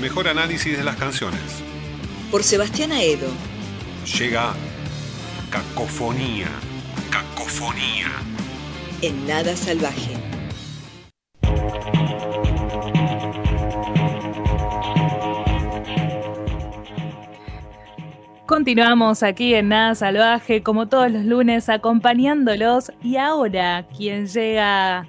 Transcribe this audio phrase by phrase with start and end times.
[0.00, 1.40] mejor análisis de las canciones.
[2.30, 3.28] Por Sebastián Aedo.
[4.18, 4.54] Llega
[5.50, 6.48] Cacofonía.
[7.10, 8.06] Cacofonía.
[9.02, 10.16] En nada salvaje.
[18.46, 22.90] Continuamos aquí en Nada Salvaje, como todos los lunes, acompañándolos.
[23.00, 25.06] Y ahora, quien llega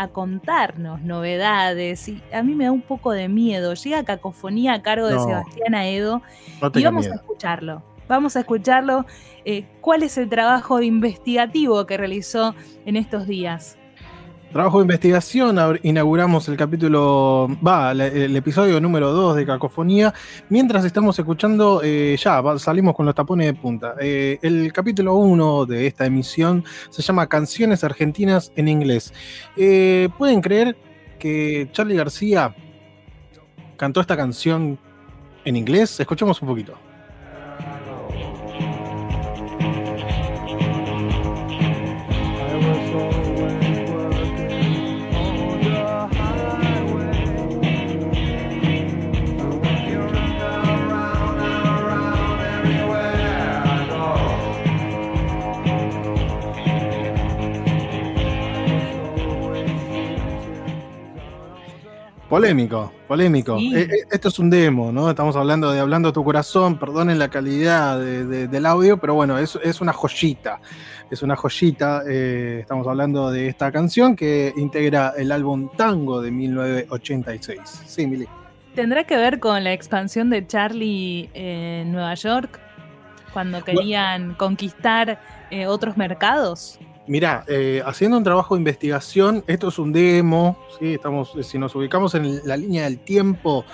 [0.00, 4.82] a contarnos novedades, y a mí me da un poco de miedo, llega Cacofonía a
[4.82, 6.22] cargo de Sebastián Aedo,
[6.74, 7.82] y vamos a escucharlo.
[8.08, 9.04] Vamos a escucharlo.
[9.44, 12.54] Eh, ¿Cuál es el trabajo investigativo que realizó
[12.86, 13.76] en estos días?
[14.52, 20.12] Trabajo de investigación, inauguramos el capítulo, va, el episodio número 2 de Cacofonía,
[20.48, 23.94] mientras estamos escuchando, eh, ya salimos con los tapones de punta.
[24.00, 29.14] Eh, el capítulo 1 de esta emisión se llama Canciones Argentinas en Inglés.
[29.56, 30.76] Eh, ¿Pueden creer
[31.20, 32.52] que Charlie García
[33.76, 34.80] cantó esta canción
[35.44, 36.00] en inglés?
[36.00, 36.89] Escuchemos un poquito.
[62.30, 63.58] Polémico, polémico.
[63.58, 65.10] Eh, eh, esto es un demo, ¿no?
[65.10, 69.58] Estamos hablando de Hablando a tu corazón, perdonen la calidad del audio, pero bueno, es,
[69.64, 70.60] es, una joyita,
[71.10, 72.04] es una joyita.
[72.08, 77.60] Eh, estamos hablando de esta canción que integra el álbum Tango de 1986.
[77.86, 78.28] Sí, Mili.
[78.76, 82.60] ¿Tendrá que ver con la expansión de Charlie en Nueva York?
[83.32, 85.20] Cuando querían conquistar
[85.66, 86.78] otros mercados.
[87.10, 90.94] Mirá, eh, haciendo un trabajo de investigación, esto es un demo, ¿sí?
[90.94, 93.64] Estamos, si nos ubicamos en la línea del tiempo,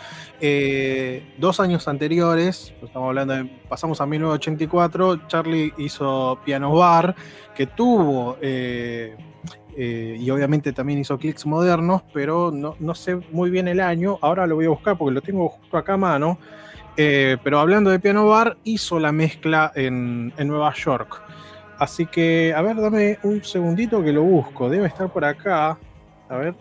[0.40, 7.14] eh, dos años anteriores, estamos hablando de, pasamos a 1984, Charlie hizo Piano Bar,
[7.54, 9.14] que tuvo, eh,
[9.76, 14.54] y obviamente también hizo clics modernos, pero no, sé muy bien el año, ahora lo
[14.54, 16.38] voy a buscar porque lo tengo justo acá a mano,
[16.96, 21.20] pero hablando de Piano Bar, hizo la mezcla en, en Nueva York.
[21.78, 24.68] Así que, a ver, dame un segundito que lo busco.
[24.68, 25.78] Debe estar por acá.
[26.28, 26.54] A ver.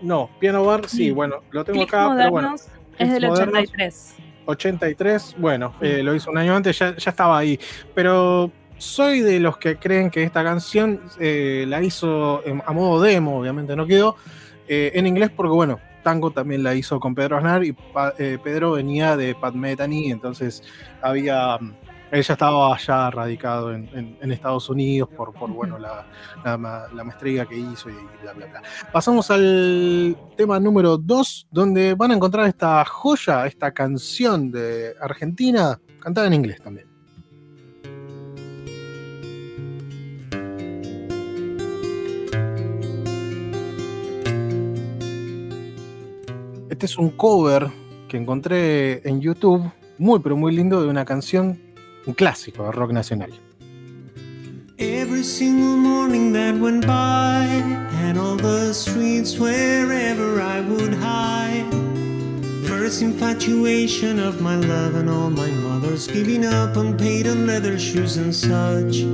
[0.00, 2.54] No, Piano Bar, sí, bueno, lo tengo acá, pero bueno.
[2.98, 4.16] Es del 83.
[4.48, 7.60] 83, bueno, eh, lo hizo un año antes, ya, estaba ahí.
[7.94, 13.38] Pero soy de los que creen que esta canción eh, la hizo a modo demo,
[13.38, 14.16] obviamente no quedó,
[14.66, 17.76] eh, en inglés porque, bueno, Tango también la hizo con Pedro Aznar y
[18.42, 20.62] Pedro venía de Pat Metheny, entonces
[21.02, 21.58] había
[22.10, 26.06] ella estaba ya radicado en, Estados Unidos por, por bueno, la,
[26.44, 28.62] la, maestría que hizo y bla, bla, bla.
[28.92, 35.80] Pasamos al tema número 2, donde van a encontrar esta joya, esta canción de Argentina,
[36.00, 36.86] cantada en inglés también.
[46.70, 47.68] Este es un cover
[48.08, 51.67] que encontré en YouTube, muy pero muy lindo, de una canción
[52.08, 53.30] un clásico de rock nacional.
[54.78, 57.44] Every single morning that went by,
[58.04, 61.66] and all the streets wherever I would hide.
[62.66, 68.16] First infatuation of my love, and all my mother's giving up on patent leather shoes
[68.16, 69.04] and such.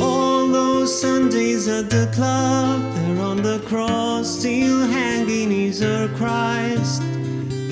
[0.00, 7.02] All those Sundays at the club, there on the cross, still hanging is our Christ.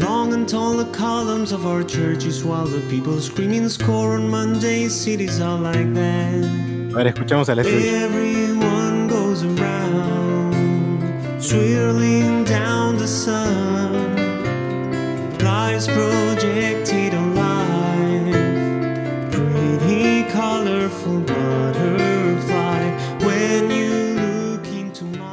[0.08, 4.88] Long and tall the columns of our churches while the people screaming score on Monday
[4.88, 6.44] cities are like that.
[7.08, 13.92] Escuchamos al Everyone goes around, swirling down the sun.
[15.40, 16.77] Lives projected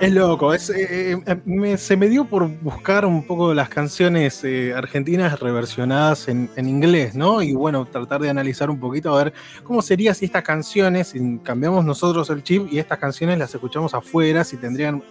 [0.05, 4.45] Es loco, es, eh, eh, eh, se me dio por buscar un poco las canciones
[4.75, 7.41] argentinas reversionadas en, inglés, ¿no?
[7.41, 9.33] Y bueno, tratar de analizar un poquito a ver
[9.63, 13.95] cómo sería si estas canciones, si cambiamos nosotros el chip y estas canciones las escuchamos
[13.95, 15.03] afuera, si tendrían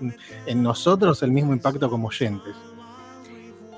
[0.46, 2.54] en nosotros el mismo impacto como oyentes.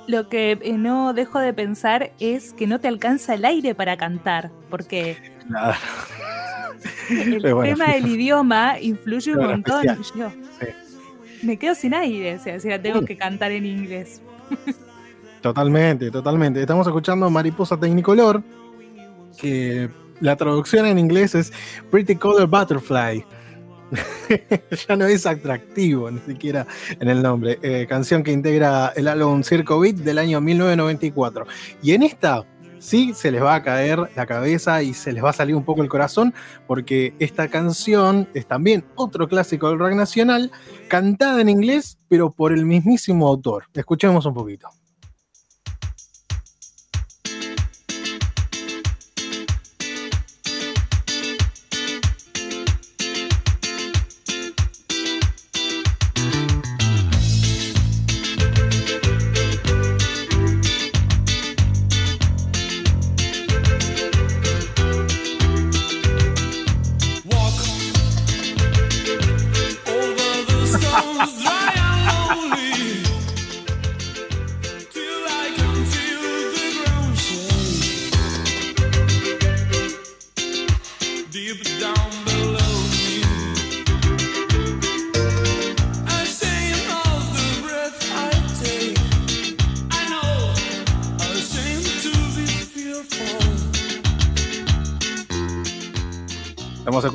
[0.07, 4.51] Lo que no dejo de pensar es que no te alcanza el aire para cantar,
[4.69, 5.17] porque
[7.09, 9.87] el tema del idioma influye un montón
[11.43, 14.21] me quedo sin aire, o sea, si la tengo que cantar en inglés.
[15.41, 16.61] Totalmente, totalmente.
[16.61, 18.43] Estamos escuchando Mariposa Technicolor,
[19.39, 19.89] que
[20.21, 21.53] la traducción en inglés es
[21.91, 23.25] Pretty Color Butterfly.
[24.89, 26.67] ya no es atractivo, ni siquiera
[26.99, 27.59] en el nombre.
[27.63, 31.47] Eh, canción que integra el álbum Circo Beat del año 1994.
[31.83, 32.45] Y en esta
[32.87, 35.65] sí se les va a caer la cabeza y se les va a salir un
[35.65, 36.33] poco el corazón,
[36.69, 40.53] porque esta canción es también otro clásico del rock nacional,
[40.89, 43.65] cantada en inglés, pero por el mismísimo autor.
[43.75, 44.69] Escuchemos un poquito.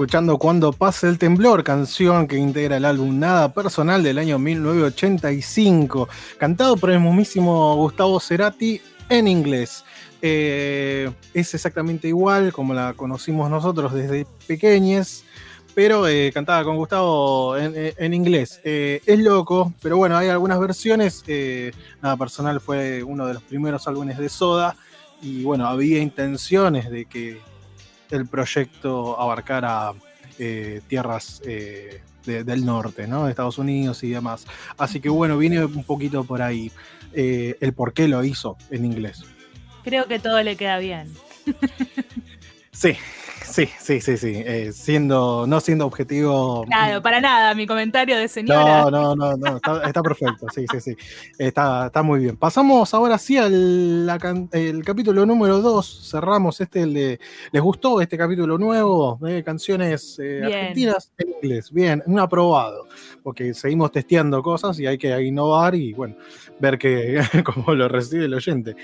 [0.02, 6.10] Escuchando Cuando pase el temblor, canción que integra el álbum Nada Personal del año 1985,
[6.40, 9.86] cantado por el mismísimo Gustavo Cerati en inglés.
[10.24, 15.24] Eh, es exactamente igual como la conocimos nosotros desde pequeños,
[15.76, 18.60] pero eh, cantada con Gustavo en, inglés.
[18.64, 21.24] Eh, es loco, pero bueno, hay algunas versiones.
[22.02, 24.76] Nada Personal fue uno de los primeros álbumes de Soda
[25.22, 27.51] y bueno, había intenciones de que
[28.12, 29.94] el proyecto abarcara
[30.40, 33.26] eh, tierras eh, del norte, ¿no?
[33.26, 34.46] De Estados Unidos y demás.
[34.78, 36.72] Así que bueno, viene un poquito por ahí
[37.14, 39.24] eh, el por qué lo hizo en inglés.
[39.84, 41.12] Creo que todo le queda bien.
[42.72, 42.96] Sí,
[43.52, 44.34] Sí, sí, sí, sí.
[44.46, 46.64] Eh, siendo, no siendo objetivo.
[46.66, 48.90] Claro, para nada, mi comentario de señora.
[48.90, 50.48] No, no, no, no está, perfecto.
[50.54, 50.98] Sí, sí, sí.
[51.38, 52.38] Está, está muy bien.
[52.38, 54.10] Pasamos ahora sí al
[54.52, 56.10] el capítulo número 2.
[56.10, 57.20] Cerramos este, el de.
[57.52, 59.18] ¿Les gustó este capítulo nuevo?
[59.22, 61.72] De canciones eh, argentinas en inglés.
[61.72, 62.88] Bien, un aprobado.
[63.22, 66.16] Porque seguimos testeando cosas y hay que innovar y, bueno,
[66.60, 68.76] ver que, cómo lo recibe el oyente.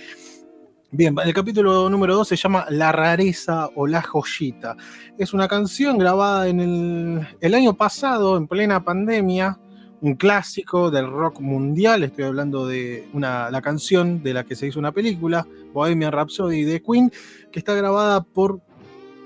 [0.89, 4.78] Bien, el capítulo número 2 se llama La rareza o La joyita.
[5.18, 9.60] Es una canción grabada en el, año pasado, en plena pandemia,
[10.00, 12.04] un clásico del rock mundial.
[12.04, 16.63] Estoy hablando de una, la canción de la que se hizo una película, Bohemian Rhapsody
[16.63, 17.12] de Queen,
[17.51, 18.62] que está grabada por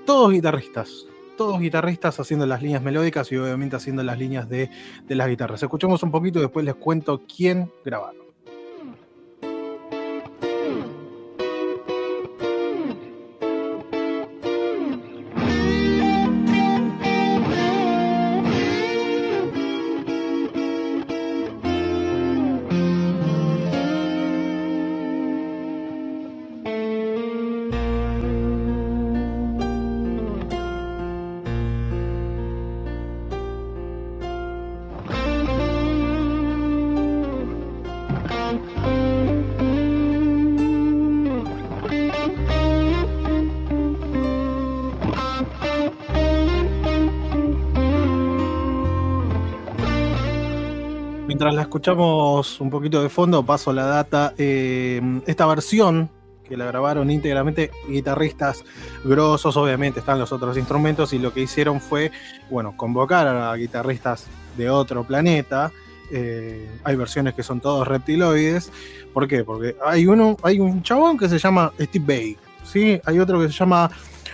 [0.04, 1.06] todos guitarristas.
[1.38, 4.68] Todos guitarristas haciendo las líneas melódicas y obviamente haciendo las líneas de,
[5.06, 5.62] de las guitarras.
[5.62, 8.31] Escuchemos un poquito y después les cuento quién grabaron.
[51.52, 54.34] La escuchamos un poquito de fondo, paso la data.
[54.38, 56.10] Eh, esta versión
[56.48, 58.64] que la grabaron íntegramente guitarristas
[59.04, 62.10] grosos, obviamente están los otros instrumentos y lo que hicieron fue,
[62.50, 65.72] bueno, convocar a guitarristas de otro planeta.
[66.10, 68.70] Eh, hay versiones que son todos reptiloides.
[69.14, 69.44] ¿Por qué?
[69.44, 73.00] Porque hay uno, hay un chabón que se llama Steve Bay, ¿sí?
[73.04, 73.90] Hay otro que se llama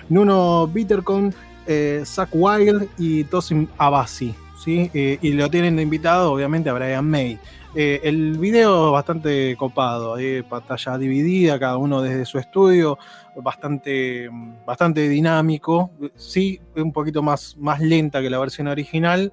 [0.09, 1.35] Nuno Bittercon,
[1.67, 4.35] eh, Zach Wild y Tosin Abasi.
[4.67, 7.39] Eh, y lo tienen invitado, obviamente, a Brian May.
[7.75, 12.99] Eh, el video bastante copado, eh, pantalla dividida, cada uno desde su estudio,
[13.37, 14.29] bastante,
[14.67, 15.91] bastante dinámico.
[16.17, 19.33] Sí, un poquito más, más lenta que la versión original,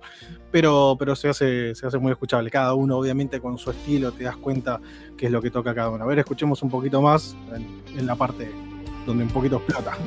[0.51, 2.49] pero, pero se, hace, se hace muy escuchable.
[2.49, 4.79] Cada uno, obviamente, con su estilo, te das cuenta
[5.17, 6.03] qué es lo que toca cada uno.
[6.03, 7.35] A ver, escuchemos un poquito más
[7.97, 8.51] en la parte
[9.05, 9.97] donde un poquito explota.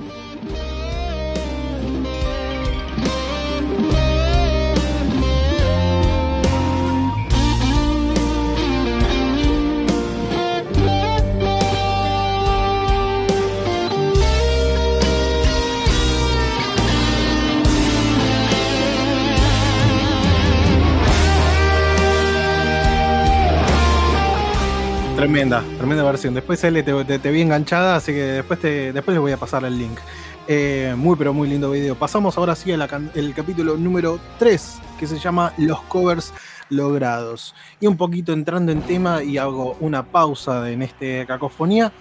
[25.19, 26.33] Tremenda, tremenda versión.
[26.33, 29.77] Después él te, vi enganchada, así que después, te, después les voy a pasar el
[29.77, 29.99] link.
[30.47, 31.97] Eh, muy, pero muy lindo video.
[31.97, 32.89] Pasamos ahora sí al
[33.35, 36.33] capítulo número 3, que se llama Los covers
[36.69, 37.57] logrados.
[37.81, 41.93] Y un poquito entrando en tema y hago una pausa en este cacofonía.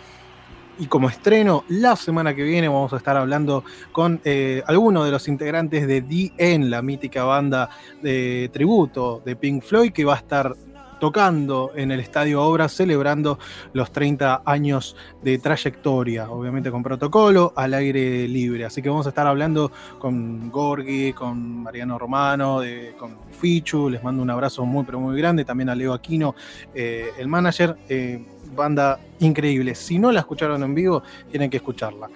[0.77, 5.11] Y como estreno, la semana que viene vamos a estar hablando con eh, algunos de
[5.11, 7.71] los integrantes de DN, la mítica banda
[8.03, 10.55] de tributo de Pink Floyd, que va a estar
[10.99, 13.39] tocando en el Estadio Obras, celebrando
[13.73, 18.65] los 30 años de trayectoria, obviamente con protocolo, al aire libre.
[18.65, 22.61] Así que vamos a estar hablando con Gorgi, con Mariano Romano,
[22.97, 26.35] con Fichu, les mando un abrazo muy, pero muy grande, también a Leo Aquino,
[26.73, 27.77] eh, el manager.
[27.89, 28.25] Eh,
[28.55, 29.75] banda increíble.
[29.75, 32.09] Si no la escucharon en vivo, tienen que escucharla.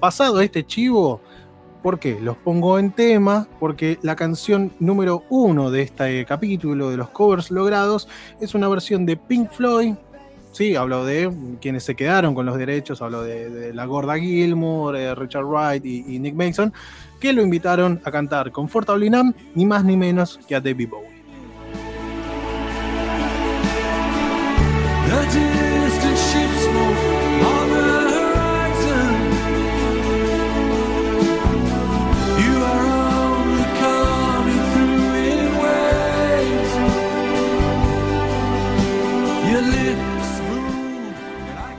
[0.00, 1.20] Pasado este chivo,
[1.84, 2.18] ¿Por qué?
[2.18, 7.50] Los pongo en tema porque la canción número uno de este capítulo de los covers
[7.50, 8.08] logrados
[8.40, 9.92] es una versión de Pink Floyd.
[10.52, 15.14] Sí, hablo de quienes se quedaron con los derechos, hablo de, la gorda Gilmour, eh,
[15.14, 16.72] Richard Wright y, Nick Mason,
[17.20, 21.13] que lo invitaron a cantar Confortable Nam, ni más ni menos que a David Bowie.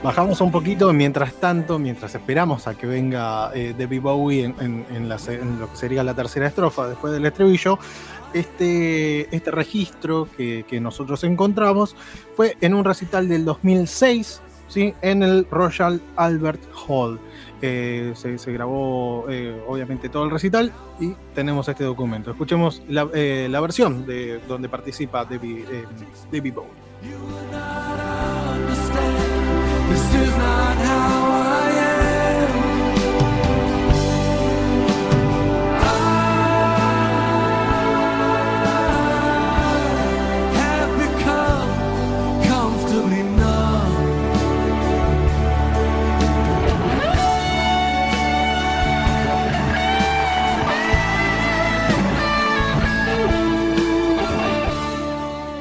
[0.06, 5.68] Bajamos un poquito mientras tanto, mientras esperamos a que venga eh, Debbie Bowie en, lo
[5.68, 7.76] que sería la tercera estrofa después del estribillo.
[8.32, 11.96] Este, este registro que, nosotros encontramos
[12.36, 14.94] fue en un recital del 2006 ¿sí?
[15.02, 17.18] en el Royal Albert Hall.
[17.60, 22.30] Eh, se, grabó eh, obviamente todo el recital y tenemos este documento.
[22.30, 23.06] Escuchemos la,
[23.60, 25.64] versión de donde participa Debbie,
[26.30, 26.70] Debbie Bowie.
[30.38, 31.25] not how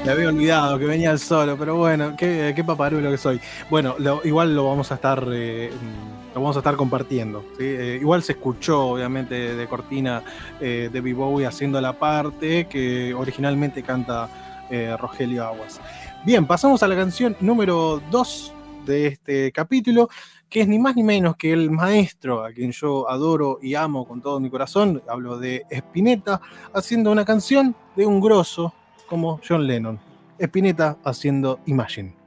[0.05, 3.41] Me había olvidado que venía el solo, pero bueno, qué, qué paparulo que soy.
[3.71, 5.71] Bueno, igual lo vamos a estar, eh,
[6.35, 7.43] lo vamos a estar compartiendo.
[7.59, 10.21] Eh, igual se escuchó, obviamente, de cortina
[10.61, 15.81] eh, de Bowie haciendo la parte que originalmente canta eh, Rogelio Aguas.
[16.23, 18.53] Bien, pasamos a la canción número 2
[18.85, 20.09] de este capítulo,
[20.47, 24.07] que es ni más ni menos que el maestro a quien yo adoro y amo
[24.07, 25.01] con todo mi corazón.
[25.09, 26.39] Hablo de Spinetta,
[26.75, 28.71] haciendo una canción de un grosso
[29.07, 29.99] como John Lennon.
[30.39, 32.24] Spinetta haciendo Imagine.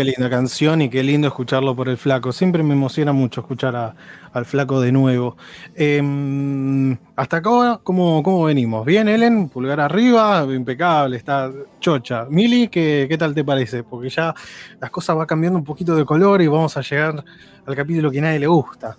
[0.00, 2.32] Qué linda canción y qué lindo escucharlo por el flaco.
[2.32, 3.94] Siempre me emociona mucho escuchar
[4.32, 5.36] al flaco de nuevo.
[5.74, 8.86] Em, hasta acá, ¿cómo, ¿cómo, venimos?
[8.86, 12.24] Bien, Ellen, pulgar arriba, impecable, está chocha.
[12.30, 13.82] Mili, ¿qué, ¿qué tal te parece?
[13.82, 14.34] Porque ya
[14.80, 17.22] las cosas van cambiando un poquito de color y vamos a llegar
[17.66, 18.96] al capítulo que a nadie le gusta.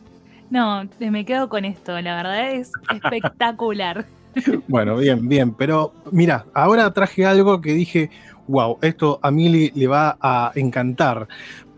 [0.52, 4.06] No, me quedo con esto, la verdad es espectacular.
[4.68, 8.12] bueno, bien, bien, pero mira, ahora traje algo que dije,
[8.52, 11.28] wow, esto a Mili le va a encantar.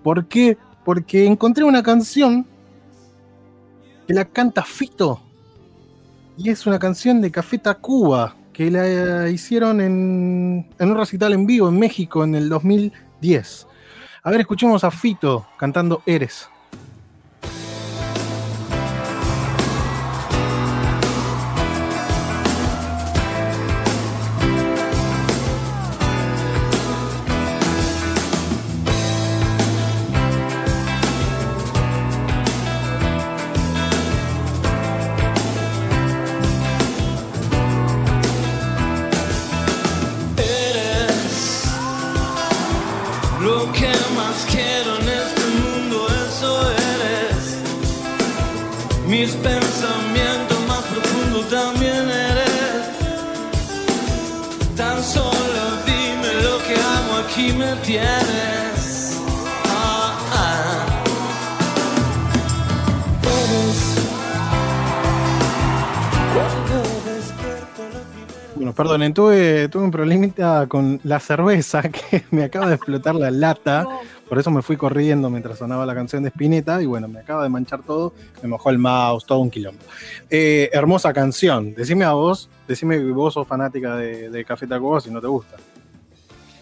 [0.04, 0.58] ¿Por qué?
[0.84, 2.46] Porque encontré una canción
[4.08, 5.22] que la canta Fito.
[6.38, 11.46] Y es una canción de Café Tacuba, que la hicieron en, en un recital en
[11.46, 13.68] vivo en México en el 2010.
[14.24, 16.50] A ver, escuchemos a Fito cantando Eres.
[49.24, 52.84] Mis pensamientos más profundos también eres.
[54.76, 59.18] Tan solo dime lo que amo, aquí me tienes.
[59.66, 60.94] Ah, ah.
[68.56, 73.32] Bueno, perdonen, tuve, tuve un problemita con la cerveza que me acaba de explotar la
[73.32, 73.88] lata.
[74.34, 77.44] Por eso me fui corriendo mientras sonaba la canción de Spinetta y bueno, me acaba
[77.44, 79.84] de manchar todo, me mojó el mouse, todo un quilombo.
[80.28, 81.76] Eh, hermosa canción.
[81.76, 85.58] Decime a vos, decime que vos sos fanática de, Café Tacuba si no te gusta.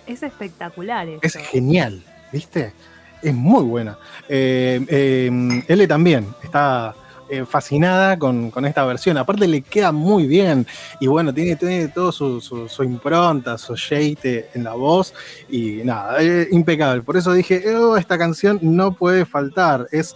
[0.06, 1.08] Es espectacular.
[1.22, 2.74] Es genial, ¿viste?
[3.22, 3.98] Es muy buena.
[4.28, 6.94] Eh, eh, L también está
[7.32, 9.18] eh, fascinada con, esta versión.
[9.18, 10.68] Aparte le queda muy bien.
[11.00, 15.14] Y bueno, tiene, tiene todo su, impronta, su shade en la voz.
[15.50, 16.18] Y nada,
[16.52, 17.02] impecable.
[17.04, 19.88] Por eso dije, oh, esta canción no puede faltar.
[19.92, 20.14] Es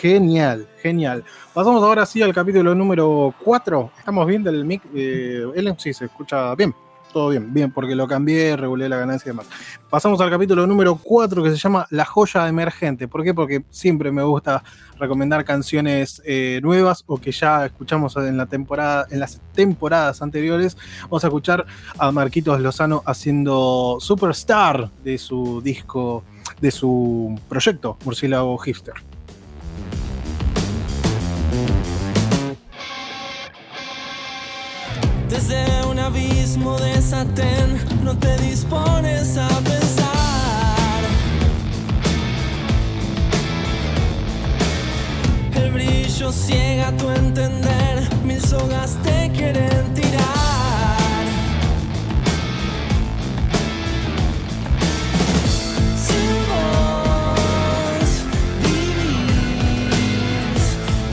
[0.00, 1.24] genial, genial.
[1.54, 3.92] Pasamos ahora sí al capítulo número 4.
[3.98, 4.82] Estamos bien del mic.
[4.94, 6.74] Eh, sí, se escucha bien
[7.12, 9.46] todo bien, bien, porque lo cambié, regulé la ganancia y demás.
[9.88, 13.08] Pasamos al capítulo número 4 que se llama La joya emergente.
[13.08, 13.34] ¿Por qué?
[13.34, 14.62] Porque siempre me gusta
[14.98, 20.76] recomendar canciones eh, nuevas o que ya escuchamos en la temporada, en las temporadas anteriores.
[21.02, 21.66] Vamos a escuchar
[21.98, 26.24] a Marquitos Lozano haciendo Superstar de su disco,
[26.60, 28.94] de su proyecto Murciélago Hipster.
[35.28, 41.02] Desde abismo de satén no te dispones a pensar.
[45.54, 51.24] El brillo ciega tu entender, mil sogas te quieren tirar.
[56.06, 56.34] Sin
[58.62, 59.84] vivís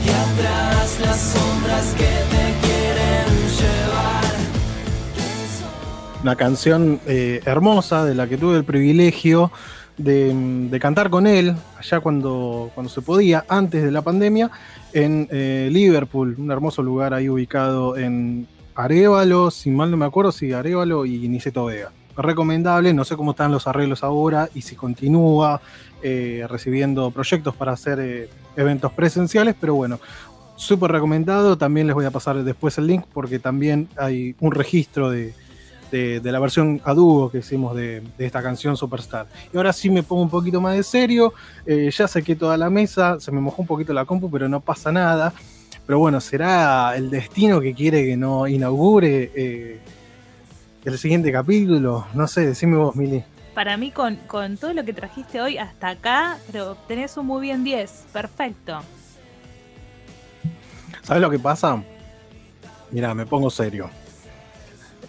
[0.06, 2.27] y atrás las sombras que
[6.22, 9.52] una canción eh, hermosa de la que tuve el privilegio
[9.96, 14.50] de, cantar con él allá cuando, cuando se podía, antes de la pandemia,
[14.92, 20.32] en eh, Liverpool, un hermoso lugar ahí ubicado en Arevalo, si mal no me acuerdo,
[20.32, 21.92] si Arevalo y Niceto Vega.
[22.16, 25.60] Recomendable, no sé cómo están los arreglos ahora y si continúa
[26.02, 30.00] eh, recibiendo proyectos para hacer eventos presenciales, pero bueno,
[30.56, 31.56] súper recomendado.
[31.56, 35.32] También les voy a pasar después el link porque también hay un registro de,
[35.90, 39.26] de, la versión a dúo que hicimos de, esta canción Superstar.
[39.52, 41.32] Y ahora sí me pongo un poquito más de serio,
[41.66, 44.60] eh, ya saqué toda la mesa, se me mojó un poquito la compu, pero no
[44.60, 45.32] pasa nada.
[45.86, 49.80] Pero bueno, será el destino que quiere que no inaugure eh,
[50.84, 52.06] el siguiente capítulo.
[52.14, 53.24] No sé, decime vos, Mili.
[53.54, 57.40] Para mí, con, con todo lo que trajiste hoy hasta acá, pero tenés un muy
[57.40, 58.06] bien 10.
[58.12, 58.80] Perfecto.
[61.02, 61.82] ¿Sabes lo que pasa?
[62.90, 63.88] Mira, me pongo serio.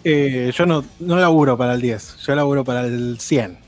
[0.02, 3.58] Eh, yo no, no laburo para el 10, yo laburo para el 100.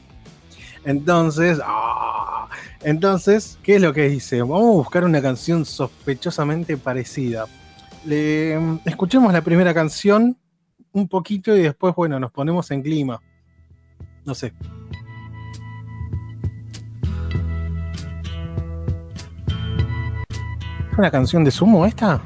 [0.85, 2.49] Entonces, ah,
[2.83, 4.41] entonces, ¿qué es lo que hice?
[4.41, 7.47] Vamos a buscar una canción sospechosamente parecida.
[8.05, 10.37] Le, escuchemos la primera canción
[10.93, 13.21] un poquito y después, bueno, nos ponemos en clima.
[14.25, 14.53] No sé.
[20.91, 22.21] ¿Es una canción de sumo esta?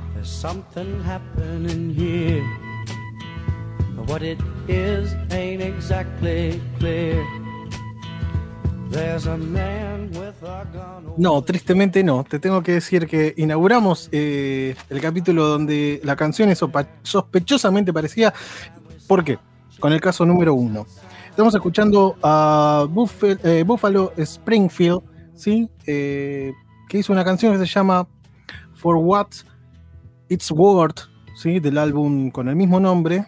[11.16, 12.22] No, tristemente no.
[12.22, 16.62] Te tengo que decir que inauguramos eh, el capítulo donde la canción es
[17.02, 18.32] sospechosamente parecida.
[19.08, 19.38] ¿Por qué?
[19.80, 20.86] Con el caso número uno.
[21.28, 22.86] Estamos escuchando a
[23.42, 25.00] eh, Buffalo, Springfield,
[25.34, 25.68] ¿sí?
[25.86, 26.52] Eh,
[26.88, 28.06] que hizo una canción que se llama
[28.74, 29.28] For What
[30.28, 31.00] It's Worth,
[31.34, 31.58] ¿sí?
[31.60, 33.26] del álbum con el mismo nombre,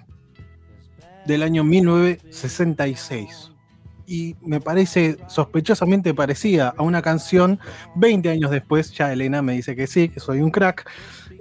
[1.28, 3.52] del año 1966.
[4.06, 7.60] Y me parece sospechosamente parecida a una canción
[7.96, 10.90] 20 años después, ya Elena me dice que sí, que soy un crack,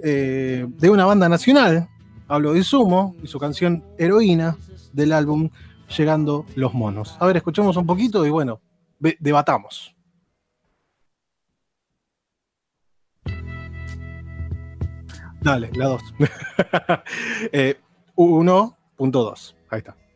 [0.04, 1.88] eh, de una banda nacional,
[2.28, 4.58] hablo de Sumo, y su canción Heroína
[4.92, 5.48] del álbum
[5.96, 7.16] Llegando los Monos.
[7.18, 8.60] A ver, escuchemos un poquito y bueno,
[9.18, 9.96] debatamos.
[15.40, 16.02] Dale, la 2.
[18.16, 19.54] 1.2.
[19.70, 20.07] Eh, Ahí está.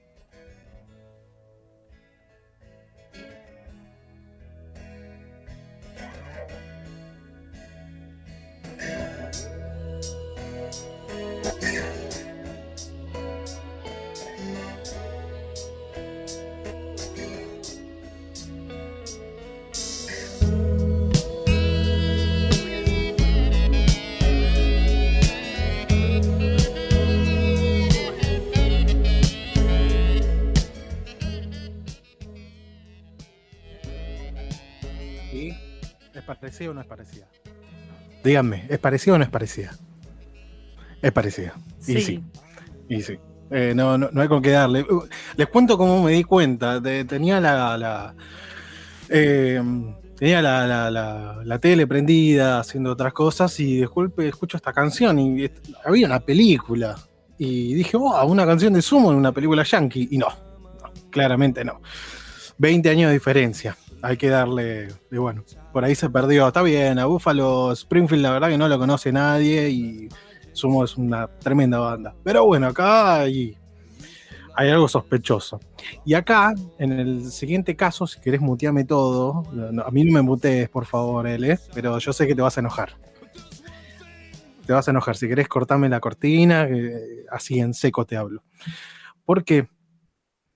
[36.15, 37.27] Es parecida o no es parecida?
[38.25, 39.73] Díganme, ¿es parecida o no es parecida?
[41.01, 41.55] Es parecida.
[41.87, 42.23] Y sí.
[42.89, 43.19] Y sí.
[43.51, 44.83] Eh, no, no, hay con qué darle.
[44.83, 46.81] Uh, les cuento cómo me di cuenta.
[46.81, 48.15] tenía la, la
[49.09, 49.61] eh,
[50.17, 55.51] tenía la, la, tele prendida, haciendo otras cosas, y de golpe escucho esta canción y
[55.85, 56.97] había una película.
[57.37, 60.09] Y dije, oh, una canción de Sumo en una película yankee.
[60.13, 60.29] Y no,
[61.11, 61.83] claramente no.
[62.57, 63.77] 20 años de diferencia.
[64.01, 66.47] Hay que darle, y bueno, por ahí se perdió.
[66.47, 70.09] Está bien, a Buffalo Springfield la verdad que no lo conoce nadie y
[70.53, 72.15] Sumo es una tremenda banda.
[72.23, 73.57] Pero bueno, acá hay
[74.57, 75.61] algo sospechoso.
[76.05, 79.45] Y acá, en el siguiente caso, si querés mutearme todo,
[79.85, 82.61] a mí no me mutees, por favor, L, pero yo sé que te vas a
[82.61, 82.97] enojar.
[84.67, 85.17] Te vas a enojar.
[85.17, 86.69] Si querés cortarme la cortina,
[87.31, 88.45] así en seco te hablo.
[89.25, 89.69] ¿Por qué?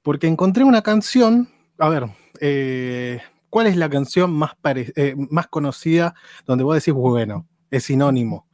[0.03, 1.49] Porque encontré una canción.
[1.79, 2.07] A ver,
[2.41, 3.21] eh,
[3.57, 6.15] ¿cuál es la canción más, eh, más conocida
[6.45, 8.47] donde vos decís, bueno, es sinónimo?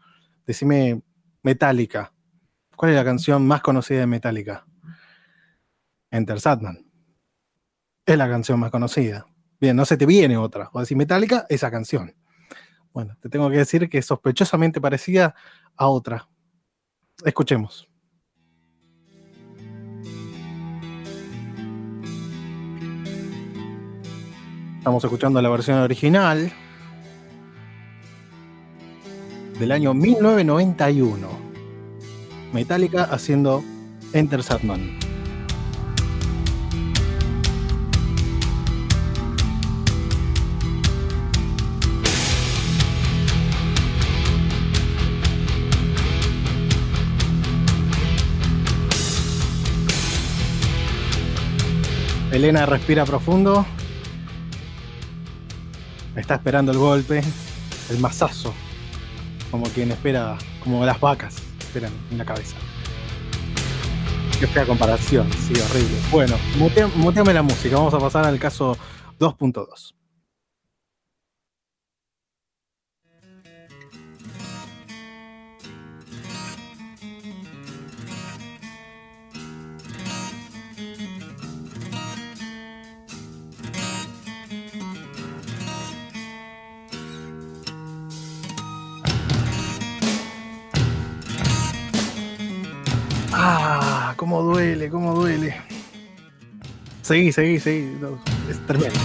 [0.47, 1.03] Decime
[1.43, 2.13] Metallica.
[2.77, 4.65] ¿Cuál es la canción más conocida de Metallica?
[6.09, 6.87] Enter Satman.
[8.07, 9.27] Es la canción más conocida.
[9.61, 10.71] Bien, no se te viene otra.
[10.73, 12.15] O decir Metallica, esa canción.
[12.93, 15.35] Bueno, te tengo que decir que es sospechosamente parecida
[15.75, 16.29] a otra.
[17.25, 17.92] Escuchemos.
[24.83, 26.51] Estamos escuchando la versión original
[29.57, 31.29] del año 1991.
[32.53, 33.63] Metallica haciendo
[34.13, 34.99] Enter Satman.
[52.33, 53.65] Elena respira profundo.
[56.17, 57.23] Está esperando el golpe,
[57.91, 58.53] el mazazo,
[59.51, 62.57] como quien espera, como las vacas esperan en la cabeza.
[64.39, 65.97] Qué fea comparación, sí, horrible.
[66.11, 66.37] Bueno,
[66.97, 68.77] muteame la música, vamos a pasar al caso
[69.19, 69.95] 2.2.
[94.23, 95.57] cómo duele, cómo duele.
[97.03, 97.99] Seguí, seguí, seguí.
[98.49, 98.97] es tremendo.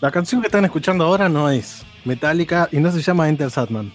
[0.00, 3.92] La canción que están escuchando ahora no es Metallica y no se llama Enter Satman.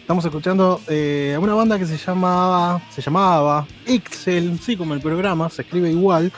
[0.00, 5.00] Estamos escuchando eh, a una banda que se llamaba, se llamaba Excel, sí, como el
[5.00, 6.30] programa, se escribe igual,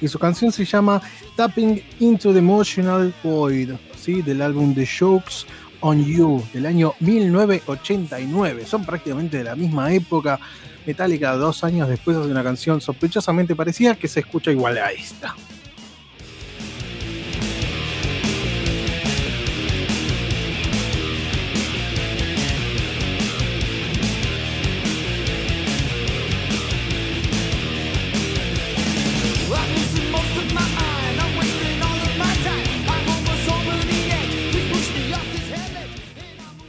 [0.00, 1.00] y su canción se llama
[1.36, 4.22] Tapping into the Emotional Void, ¿sí?
[4.22, 5.46] del álbum The Jokes
[5.80, 8.66] on You, del año 1989.
[8.66, 10.40] Son prácticamente de la misma época.
[10.86, 15.34] Metallica, dos años después de una canción sospechosamente parecida que se escucha igual a esta.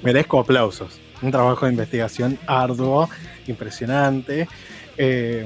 [0.06, 1.00] Merezco aplausos.
[1.22, 3.10] Un trabajo de investigación arduo,
[3.48, 4.48] impresionante.
[4.98, 5.46] Eh,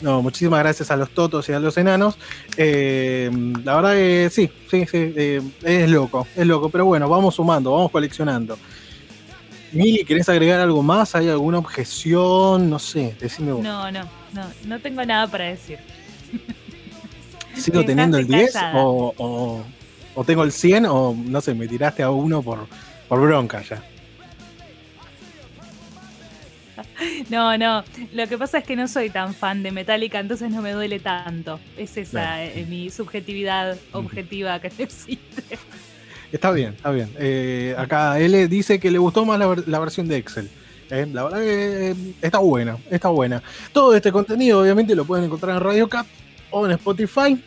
[0.00, 2.16] no, muchísimas gracias a los totos y a los enanos.
[2.56, 3.30] Eh,
[3.64, 7.72] la verdad que sí, sí, sí, eh, es loco, es loco, pero bueno, vamos sumando,
[7.72, 8.56] vamos coleccionando.
[9.72, 11.14] Mili, ¿querés agregar algo más?
[11.14, 12.70] ¿Hay alguna objeción?
[12.70, 13.62] No sé, decime vos.
[13.62, 15.78] No, no, no, no tengo nada para decir.
[17.54, 19.64] ¿Sigo teniendo el 10 o,
[20.14, 22.66] o, tengo el 100 o no sé, me tiraste a uno por,
[23.08, 23.82] por bronca ya?
[27.30, 27.84] No, no.
[28.12, 31.00] Lo que pasa es que no soy tan fan de Metallica, entonces no me duele
[31.00, 31.60] tanto.
[31.76, 35.58] Es esa eh, mi subjetividad objetiva que existe.
[36.32, 37.10] Está bien, está bien.
[37.18, 40.50] Eh, acá él dice que le gustó más la, versión de Excel.
[40.90, 43.42] Eh, la verdad que está buena, está buena.
[43.72, 46.06] Todo este contenido obviamente lo pueden encontrar en Radio Cap
[46.50, 47.42] o en Spotify.